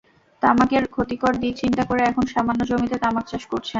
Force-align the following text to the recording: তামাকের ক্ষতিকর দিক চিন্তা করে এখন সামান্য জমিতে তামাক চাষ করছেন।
তামাকের 0.41 0.83
ক্ষতিকর 0.87 1.33
দিক 1.41 1.53
চিন্তা 1.61 1.83
করে 1.85 2.01
এখন 2.03 2.23
সামান্য 2.33 2.61
জমিতে 2.69 2.97
তামাক 3.03 3.25
চাষ 3.27 3.43
করছেন। 3.45 3.69